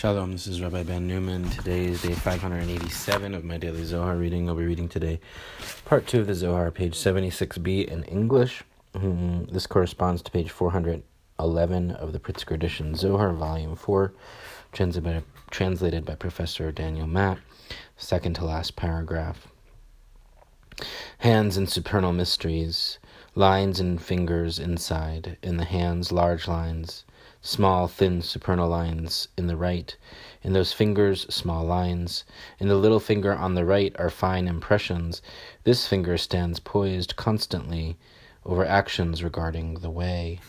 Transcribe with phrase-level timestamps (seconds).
[0.00, 1.50] Shalom, this is Rabbi Ben Newman.
[1.50, 4.48] Today is day 587 of my daily Zohar reading.
[4.48, 5.20] I'll be reading today
[5.84, 8.62] part 2 of the Zohar, page 76b in English.
[8.94, 14.14] Mm, this corresponds to page 411 of the Pritzker edition Zohar, volume 4,
[14.72, 17.36] translated translated by Professor Daniel Matt,
[17.98, 19.48] second to last paragraph.
[21.18, 22.98] Hands and supernal mysteries,
[23.34, 27.04] lines and fingers inside, in the hands, large lines
[27.42, 29.96] small, thin supernal lines in the right.
[30.42, 32.24] In those fingers, small lines.
[32.58, 35.22] In the little finger on the right are fine impressions.
[35.64, 37.96] This finger stands poised constantly
[38.44, 40.40] over actions regarding the way.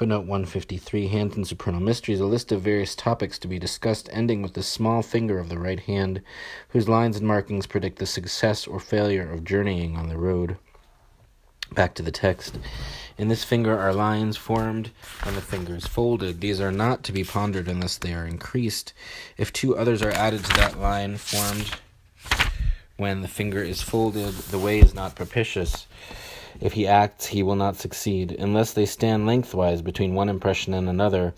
[0.00, 4.40] Footnote 153 Hands and Supernal Mysteries, a list of various topics to be discussed, ending
[4.40, 6.22] with the small finger of the right hand,
[6.70, 10.56] whose lines and markings predict the success or failure of journeying on the road.
[11.74, 12.58] Back to the text.
[13.18, 14.90] In this finger are lines formed
[15.22, 16.40] when the finger is folded.
[16.40, 18.94] These are not to be pondered unless they are increased.
[19.36, 21.76] If two others are added to that line formed
[22.96, 25.86] when the finger is folded, the way is not propitious.
[26.60, 30.88] If he acts, he will not succeed, unless they stand lengthwise between one impression and
[30.88, 31.34] another.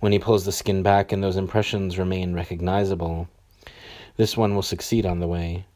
[0.00, 3.28] When he pulls the skin back and those impressions remain recognizable,
[4.16, 5.66] this one will succeed on the way.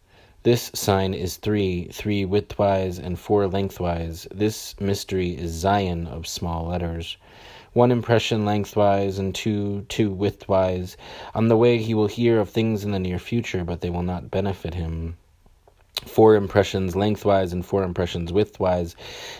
[0.43, 4.29] This sign is three, three widthwise and four lengthwise.
[4.31, 7.17] This mystery is Zayin of small letters.
[7.73, 10.97] One impression lengthwise and two, two widthwise.
[11.35, 14.03] On the way he will hear of things in the near future, but they will
[14.03, 15.17] not benefit him.
[16.07, 18.95] Four impressions lengthwise and four impressions widthwise.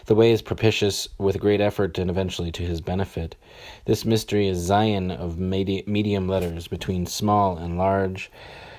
[0.07, 3.35] The way is propitious with great effort and eventually to his benefit.
[3.87, 8.31] This mystery is Zayin of medium letters between small and large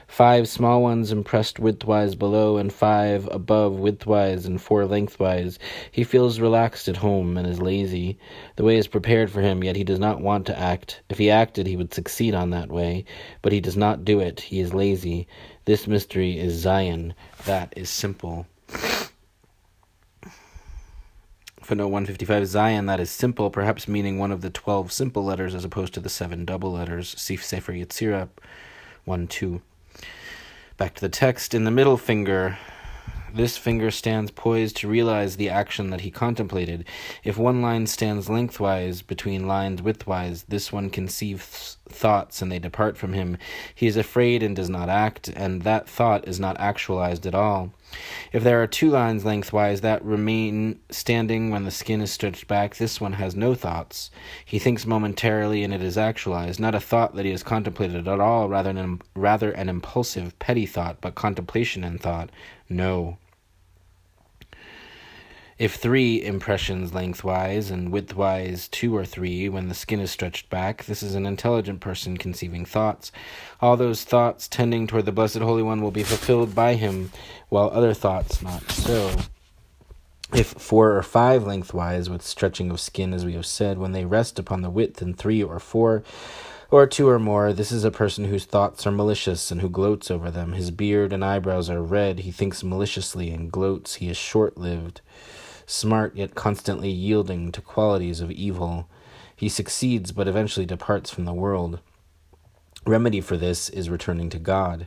[0.08, 5.60] five small ones impressed widthwise below, and five above widthwise and four lengthwise.
[5.92, 8.18] He feels relaxed at home and is lazy.
[8.56, 11.02] The way is prepared for him, yet he does not want to act.
[11.10, 13.06] If he acted, he would succeed on that way,
[13.42, 14.40] but he does not do it.
[14.42, 15.28] He is lazy.
[15.66, 17.14] This mystery is Zayin.
[17.46, 18.48] That is simple.
[21.66, 25.66] Footnote 155 Zayin, that is simple, perhaps meaning one of the 12 simple letters as
[25.66, 27.16] opposed to the seven double letters.
[27.20, 28.30] See Sefer Yetzirah
[29.06, 29.62] 1 2.
[30.78, 31.54] Back to the text.
[31.54, 32.58] In the middle finger,
[33.36, 36.86] this finger stands poised to realize the action that he contemplated.
[37.24, 42.98] If one line stands lengthwise between lines widthwise, this one conceives thoughts and they depart
[42.98, 43.38] from him.
[43.74, 47.72] He is afraid and does not act, and that thought is not actualized at all.
[48.32, 52.76] If there are two lines lengthwise that remain standing when the skin is stretched back,
[52.76, 54.12] this one has no thoughts.
[54.46, 58.20] He thinks momentarily and it is actualized, not a thought that he has contemplated at
[58.20, 62.30] all, rather an, rather an impulsive, petty thought, but contemplation and thought.
[62.70, 63.18] No.
[65.58, 70.84] If three impressions lengthwise and widthwise two or three when the skin is stretched back,
[70.84, 73.10] this is an intelligent person conceiving thoughts.
[73.62, 77.10] All those thoughts tending toward the Blessed Holy One will be fulfilled by him,
[77.48, 79.16] while other thoughts not so.
[80.34, 84.04] If four or five lengthwise with stretching of skin, as we have said, when they
[84.04, 86.04] rest upon the width in three or four,
[86.70, 90.12] or two or more, this is a person whose thoughts are malicious and who gloats
[90.12, 90.52] over them.
[90.52, 95.00] His beard and eyebrows are red, he thinks maliciously and gloats, he is short lived
[95.66, 98.90] smart yet constantly yielding to qualities of evil.
[99.36, 101.80] He succeeds but eventually departs from the world.
[102.88, 104.86] Remedy for this is returning to God.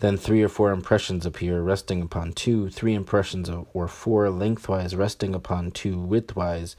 [0.00, 5.34] Then three or four impressions appear, resting upon two, three impressions or four lengthwise, resting
[5.34, 6.76] upon two widthwise.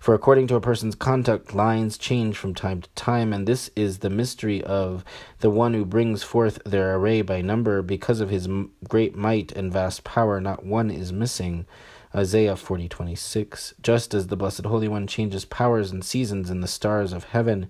[0.00, 3.98] For according to a person's conduct, lines change from time to time, and this is
[3.98, 5.04] the mystery of
[5.40, 7.82] the one who brings forth their array by number.
[7.82, 8.48] Because of his
[8.88, 11.66] great might and vast power, not one is missing.
[12.14, 17.12] Isaiah 40:26 Just as the blessed holy one changes powers and seasons in the stars
[17.12, 17.68] of heaven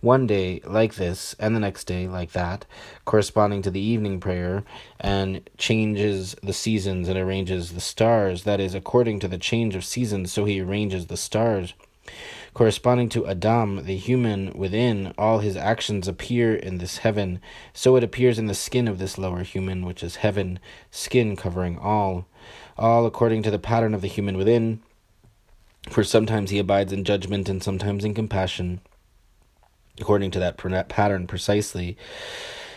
[0.00, 2.66] one day like this and the next day like that
[3.04, 4.64] corresponding to the evening prayer
[4.98, 9.84] and changes the seasons and arranges the stars that is according to the change of
[9.84, 11.74] seasons so he arranges the stars
[12.54, 17.40] corresponding to Adam, the human within, all his actions appear in this heaven.
[17.72, 20.58] So it appears in the skin of this lower human, which is heaven,
[20.90, 22.26] skin covering all
[22.76, 24.80] all according to the pattern of the human within.
[25.90, 28.80] For sometimes he abides in judgment and sometimes in compassion,
[30.00, 30.58] according to that
[30.88, 31.96] pattern precisely.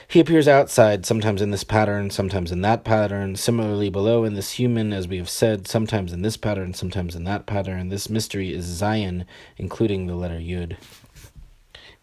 [0.09, 4.53] He appears outside, sometimes in this pattern, sometimes in that pattern, similarly below in this
[4.53, 7.89] human, as we have said, sometimes in this pattern, sometimes in that pattern.
[7.89, 9.25] This mystery is Zayin,
[9.57, 10.77] including the letter Yud.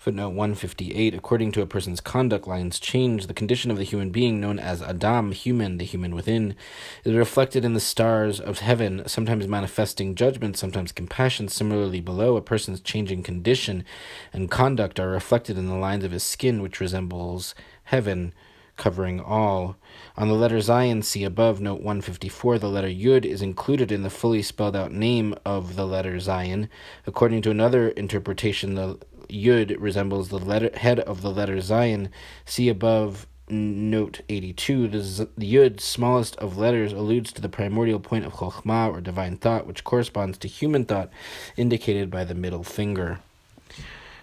[0.04, 4.38] Footnote 158 According to a person's conduct lines change, the condition of the human being,
[4.38, 6.56] known as Adam, human, the human within,
[7.04, 11.48] is reflected in the stars of heaven, sometimes manifesting judgment, sometimes compassion.
[11.48, 13.82] Similarly, below, a person's changing condition
[14.30, 17.54] and conduct are reflected in the lines of his skin, which resembles
[17.84, 18.34] heaven
[18.76, 19.76] covering all.
[20.18, 24.10] On the letter Zayin, see above, note 154, the letter Yud is included in the
[24.10, 26.68] fully spelled out name of the letter Zayin.
[27.06, 28.98] According to another interpretation, the
[29.34, 32.08] Yud resembles the letter head of the letter Zayin.
[32.44, 38.00] See above note 82 the, z- the Yud, smallest of letters, alludes to the primordial
[38.00, 41.10] point of Chokhmah or divine thought, which corresponds to human thought,
[41.56, 43.20] indicated by the middle finger.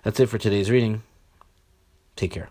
[0.04, 1.04] That's it for today's reading.
[2.16, 2.50] Take care.